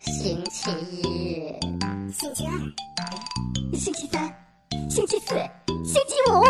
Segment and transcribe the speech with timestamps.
[0.00, 1.54] 星期一，
[2.12, 2.52] 星期二，
[3.72, 4.34] 星期三，
[4.88, 5.34] 星期四，
[5.84, 6.42] 星期五，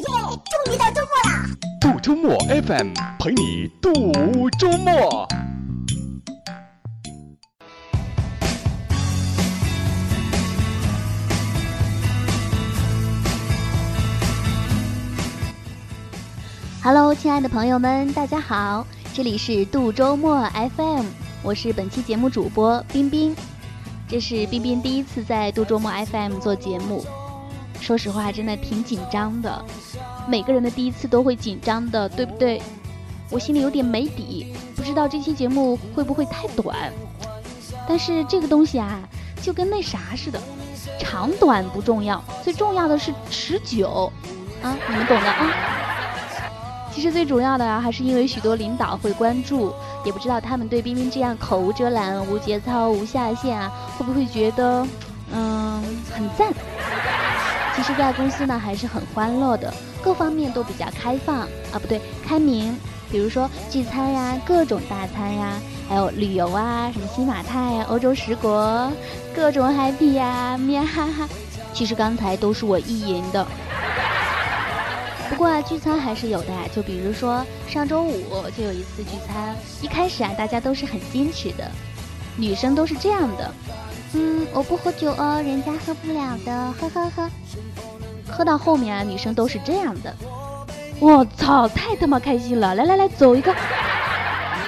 [0.00, 0.04] 耶！
[0.50, 1.46] 终于到周末啦！
[1.80, 5.28] 度周末 FM 陪你度周末。
[16.82, 18.84] Hello，亲爱的朋友们，大家好，
[19.14, 20.44] 这里是度周末
[20.76, 21.06] FM，
[21.44, 23.36] 我是本期节目主播冰冰。
[24.08, 27.04] 这是冰冰第一次在度周末 FM 做节目，
[27.82, 29.62] 说实话，真的挺紧张的。
[30.26, 32.62] 每个人的第一次都会紧张的，对不对？
[33.30, 36.90] 我心里有点没底，不知道这期节目会不会太短。
[37.86, 38.98] 但是这个东西啊，
[39.42, 40.40] 就跟那啥似的，
[40.98, 44.10] 长短不重要，最重要的是持久
[44.62, 45.83] 啊，你们懂的啊。
[46.94, 54.86] 其实最主要的啊，还是因为许多领导会关注，也不知道他们对冰冰这样口无遮拦、无节操、无下限啊，会不会觉得，
[55.32, 56.52] 嗯，很赞？
[57.74, 62.76] 其实，在公司呢，还是很欢乐的，各方面都比较开放啊，不对，开明。
[63.10, 65.52] 比如说聚餐呀，各种大餐呀，
[65.88, 68.90] 还有旅游啊，什么新马泰呀、欧洲十国，
[69.34, 71.28] 各种 happy 呀，喵哈哈。
[71.72, 73.44] 其实刚才都是我意淫的。
[75.34, 78.22] 不过啊，聚餐还是有的，就比如说上周五
[78.56, 81.68] 就有一次聚餐，一开始啊，大家都是很矜持的，
[82.36, 83.52] 女生都是这样的，
[84.12, 87.28] 嗯，我不喝酒哦，人家喝不了的，喝喝喝。
[88.30, 90.14] 喝到后面啊，女生都是这样的，
[91.00, 93.52] 我操，太他妈开心了，来来来，走一个。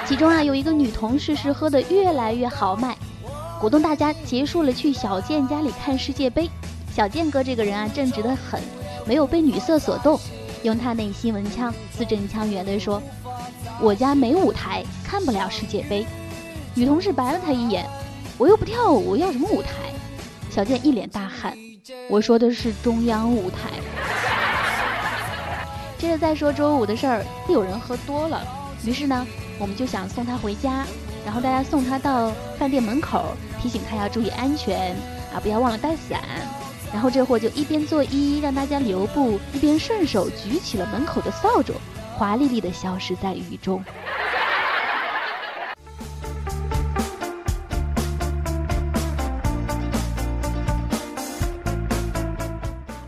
[0.05, 2.97] 其中啊，有一个女同事是喝的越来越豪迈，
[3.61, 6.51] 鼓动大家结束了去小健家里看世界杯。
[6.93, 8.61] 小健哥这个人啊，正直的很，
[9.07, 10.19] 没有被女色所动。
[10.67, 13.01] 用他那新闻腔，字正腔圆地说
[13.81, 16.05] ：“我家没舞台，看不了世界杯。”
[16.75, 17.87] 女同事白了他一眼
[18.37, 19.69] ：“我又不跳舞，要什么舞台？”
[20.51, 21.57] 小健一脸大汗
[22.11, 23.71] ：“我说的是中央舞台。
[25.99, 28.43] ”接着再说周五的事儿，又有人喝多了，
[28.85, 29.25] 于是呢，
[29.61, 30.85] 我们就想送他回家，
[31.25, 34.97] 然后大家送他到饭店门口，提醒他要注意安全
[35.33, 36.21] 啊，不要忘了带伞。
[36.93, 41.75] 然后这货就一边作揖让大家留步，一边顺手举起了门口的扫帚，
[42.17, 43.85] 华丽丽的消失在雨中。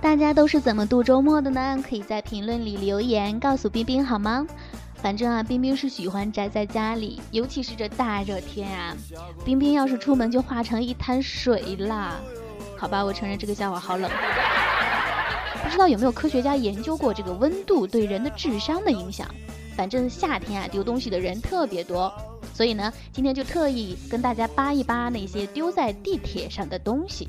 [0.00, 1.78] 大家都是怎么度周末的呢？
[1.86, 4.46] 可以在评论里留言告诉冰冰好吗？
[4.94, 8.96] 反正啊，冰冰是喜欢宅在家里，尤其是这大热天啊，
[9.44, 12.14] 冰冰要是出门就化成一滩水啦。
[12.78, 14.08] 好吧，我承认这个笑话好冷。
[15.64, 19.26] 不知道有没有科学家研究过这个温度对人的智商的影响？
[19.76, 22.12] 反正夏天啊，丢东西的人特别多，
[22.54, 27.28] 所以呢，今天就特意跟大家扒一扒那些丢在地铁上的东西。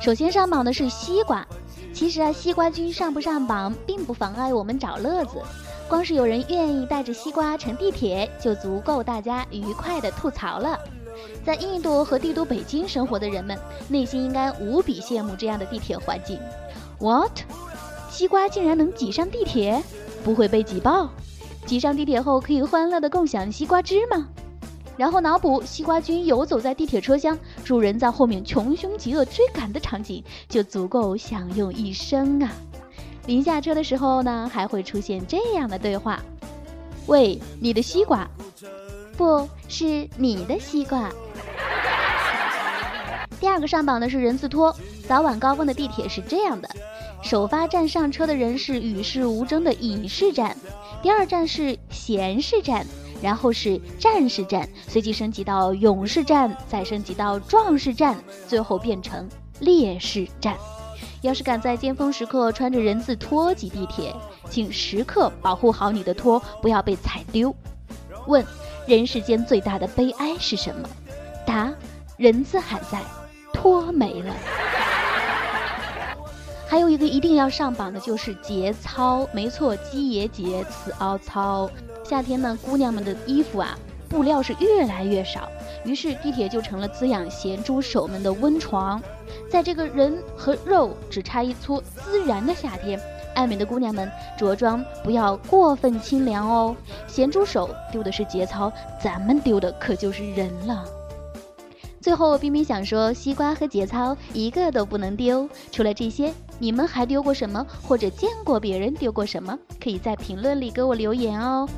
[0.00, 1.46] 首先上榜的是西瓜。
[1.94, 5.42] 其实啊，西瓜君上不上榜，并不妨碍我们找乐子。
[5.88, 10.78] 光是有人愿意带着西瓜乘地铁，就足够大家愉快的吐槽了。
[11.42, 16.38] 在印度和帝都北京生活的人们，内心应该无比羡慕这样的地铁环境。
[16.98, 17.40] What？
[18.10, 19.82] 西瓜竟然能挤上地铁，
[20.22, 21.08] 不会被挤爆？
[21.64, 24.28] 挤上地铁后可以欢乐的共享西瓜汁吗？
[24.98, 32.52] 然后脑补西瓜君游走在地铁车厢，主人在后面穷凶极恶追赶的场景，就足够享用一生啊！
[33.28, 36.18] 临下车的时候呢，还会出现这样的对话
[37.08, 38.26] ：“喂，你的西瓜，
[39.18, 41.10] 不是你的西瓜。”
[43.38, 44.74] 第二个上榜的是人字拖。
[45.06, 46.70] 早晚高峰的地铁是这样的：
[47.22, 50.56] 首发站上车的人是与世无争的乙式站，
[51.02, 52.86] 第二站是闲士站，
[53.20, 59.28] 然后是战士站，随即升级到勇士站，再升级到壮士站，最后变成
[59.60, 60.56] 烈士站。
[61.20, 64.14] 要是敢在尖峰时刻穿着人字拖挤地铁，
[64.48, 67.54] 请时刻保护好你的拖，不要被踩丢。
[68.26, 68.44] 问：
[68.86, 70.88] 人世间最大的悲哀是什么？
[71.46, 71.72] 答：
[72.16, 73.00] 人字还在，
[73.52, 74.34] 拖没了。
[76.68, 81.70] 还有一个一定要上榜的就是节操，没错，鸡爷节，此凹操。
[82.04, 85.48] 夏天呢，姑娘们的衣服啊，布料是越来越少，
[85.84, 89.00] 于是地铁就成了滋养咸猪手们的温床。
[89.50, 92.98] 在这个人和肉只差一撮孜然的夏天，
[93.34, 96.74] 爱美的姑娘们着装不要过分清凉哦。
[97.06, 98.72] 咸猪手丢的是节操，
[99.02, 100.84] 咱们丢的可就是人了。
[102.00, 109.58] 最后，冰冰想说，西瓜和节操一个都不能丢，除了这些，你们还丢过什么，或者见过别人丢过什么？
[109.82, 111.68] 可以在评论里给我留言哦。